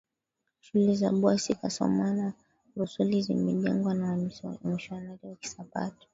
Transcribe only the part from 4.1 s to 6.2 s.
wamisionari wa Kisabato